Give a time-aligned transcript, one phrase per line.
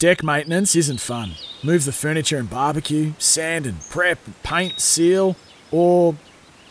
[0.00, 1.34] Deck maintenance isn't fun.
[1.62, 5.36] Move the furniture and barbecue, sand and prep, paint, seal,
[5.70, 6.16] or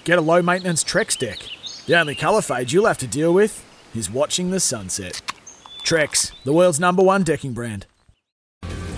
[0.04, 1.40] get a low maintenance Trex deck.
[1.86, 3.66] The only colour fade you'll have to deal with
[3.96, 5.22] is watching the sunset.
[5.86, 7.86] Trex, the world's number one decking brand.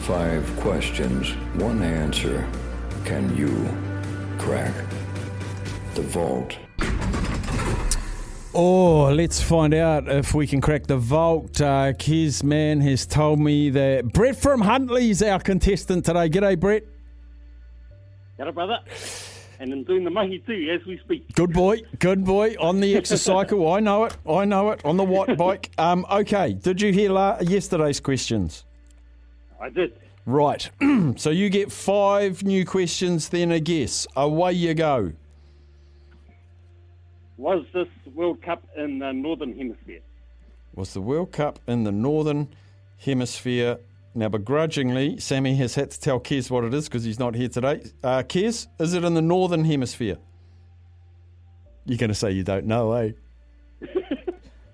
[0.01, 1.31] Five questions,
[1.61, 2.47] one answer.
[3.05, 3.69] Can you
[4.39, 4.73] crack
[5.93, 6.57] the vault?
[8.57, 11.59] Oh, let's find out if we can crack the vault.
[11.59, 16.29] Uh, Kez man has told me that Brett from Huntley is our contestant today.
[16.29, 16.83] G'day, Brett.
[18.37, 18.79] Got it, brother.
[19.59, 21.33] And I'm doing the mahi too as we speak.
[21.35, 22.55] Good boy, good boy.
[22.57, 24.85] On the exercycle, I know it, I know it.
[24.85, 25.69] On the white bike.
[25.77, 28.63] Um, okay, did you hear la- yesterday's questions?
[29.59, 29.99] I did.
[30.25, 30.69] Right.
[31.17, 34.07] so you get five new questions, then a guess.
[34.15, 35.11] Away you go.
[37.37, 39.99] Was this World Cup in the Northern Hemisphere?
[40.73, 42.49] Was the World Cup in the Northern
[42.97, 43.77] Hemisphere?
[44.13, 47.49] Now, begrudgingly, Sammy has had to tell Kez what it is because he's not here
[47.49, 47.83] today.
[48.01, 50.17] Uh, Kez, is it in the Northern Hemisphere?
[51.85, 53.11] You're going to say you don't know, eh?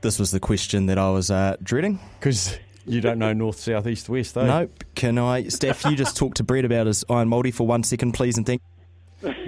[0.02, 2.00] This was the question that I was uh, dreading.
[2.20, 4.46] Because you don't know north, south, east, west, eh?
[4.46, 4.84] Nope.
[4.96, 5.86] Can I, Steph?
[5.86, 8.62] You just talk to Brett about his iron mouldy for one second, please, and thank.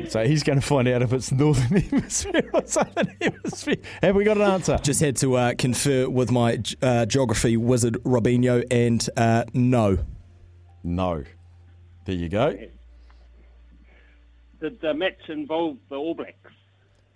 [0.10, 3.78] So he's going to find out if it's northern hemisphere or southern hemisphere.
[4.02, 4.78] Have we got an answer?
[4.82, 10.00] Just had to uh, confer with my uh, geography wizard Robinho, and uh, no.
[10.84, 11.24] No.
[12.06, 12.58] There you go.
[14.62, 16.52] Did the match involve the All Blacks?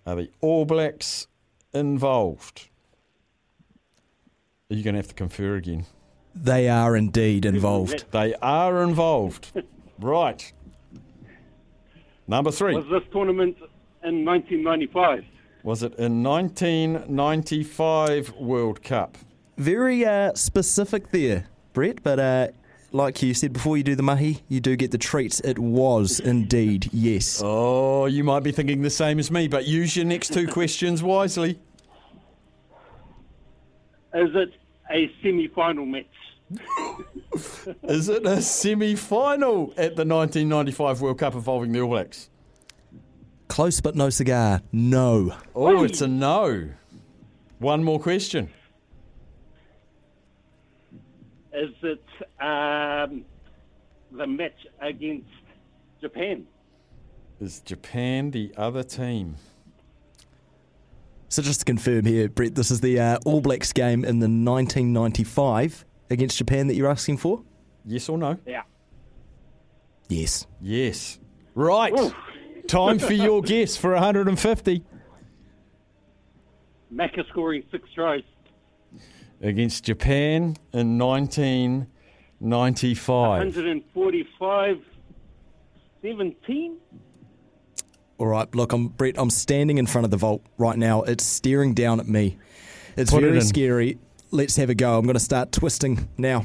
[0.06, 1.28] Are the All Blacks
[1.74, 2.70] involved?
[4.70, 5.86] Are you going to have to confer again?
[6.36, 8.06] They are indeed involved.
[8.12, 9.52] They are involved.
[10.00, 10.52] right.
[12.28, 12.76] Number three.
[12.76, 13.58] Was this tournament
[14.04, 15.24] in 1995?
[15.64, 19.18] Was it in 1995 World Cup?
[19.58, 22.48] Very uh, specific there, Brett, but uh,
[22.92, 25.40] like you said before you do the mahi, you do get the treats.
[25.42, 27.42] It was indeed, yes.
[27.44, 31.02] Oh, you might be thinking the same as me, but use your next two questions
[31.02, 31.60] wisely.
[34.14, 34.52] Is it
[34.92, 36.06] a semi-final match?
[37.84, 42.30] Is it a semi final at the 1995 World Cup involving the All Blacks?
[43.48, 44.62] Close but no cigar.
[44.72, 45.36] No.
[45.56, 46.70] Oh, it's a no.
[47.60, 48.50] One more question.
[51.54, 52.04] Is it
[52.40, 53.26] um,
[54.12, 55.30] the match against
[56.02, 56.46] Japan?
[57.40, 59.38] Is Japan the other team?
[61.30, 64.28] So just to confirm here, Brett, this is the uh, All Blacks game in the
[64.28, 67.44] 1995 against Japan that you're asking for?
[67.86, 68.38] Yes or no?
[68.46, 68.64] Yeah.
[70.10, 70.46] Yes.
[70.62, 71.20] Yes.
[71.56, 71.94] Right.
[72.68, 74.84] Time for your guess for 150
[76.94, 78.24] Macca scoring six tries.
[79.42, 83.56] against Japan in 1995.
[83.56, 84.82] 145
[86.02, 86.78] 17?
[88.20, 89.16] All right, look, I'm Brett.
[89.18, 91.04] I'm standing in front of the vault right now.
[91.04, 92.38] It's staring down at me.
[92.96, 93.44] It's Put very in.
[93.44, 94.00] scary.
[94.30, 94.98] Let's have a go.
[94.98, 96.44] I'm going to start twisting now.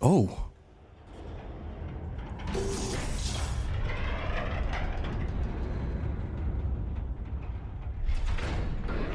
[0.00, 0.42] Oh,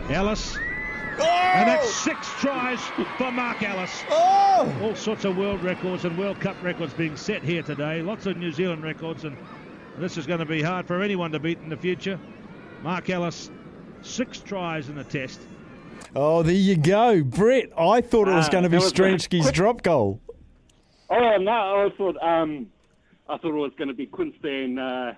[0.10, 0.58] Ellis.
[1.20, 1.24] Oh!
[1.24, 2.80] And that's six tries
[3.18, 4.04] for Marc Ellis.
[4.10, 4.74] Oh!
[4.82, 8.02] All sorts of world records and World Cup records being set here today.
[8.02, 9.38] Lots of New Zealand records, and
[9.98, 12.20] this is going to be hard for anyone to beat in the future.
[12.84, 13.50] Marc Ellis,
[14.02, 15.40] six tries in the test.
[16.16, 17.24] Oh, there you go.
[17.24, 19.82] Brett, I thought it was Ah, going to be that was a Stransky's quick- drop
[19.82, 20.20] goal.
[21.10, 21.52] Oh no!
[21.88, 22.68] I thought um,
[23.30, 25.14] I thought it was going to be Quincy and uh,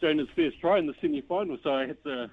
[0.00, 2.30] Jonah's first try in the semi-final, so I had to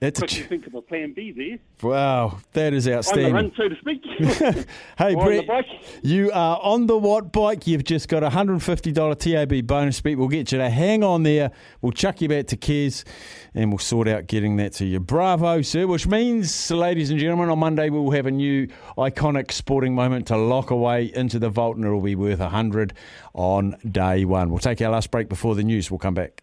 [0.00, 1.58] That's a quickly ch- think of a plan B there.
[1.90, 3.34] wow, that is outstanding.
[3.34, 4.66] On the run, so to speak.
[4.98, 5.64] Hey, Or Brett,
[6.02, 7.66] you are on the Watt bike.
[7.66, 10.16] You've just got a $150 TAB bonus beat.
[10.16, 11.50] We'll get you to hang on there.
[11.82, 13.04] We'll chuck you back to Kez
[13.54, 15.00] and we'll sort out getting that to you.
[15.00, 15.86] Bravo, sir.
[15.86, 20.36] Which means, ladies and gentlemen, on Monday we'll have a new iconic sporting moment to
[20.36, 22.92] lock away into the vault and it'll be worth 100
[23.34, 24.50] on day one.
[24.50, 25.90] We'll take our last break before the news.
[25.90, 26.42] We'll come back.